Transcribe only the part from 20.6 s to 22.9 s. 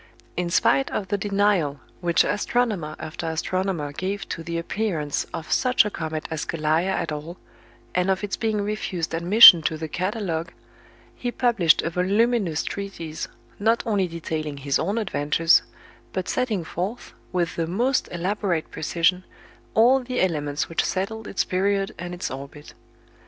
which settled its period and its orbit.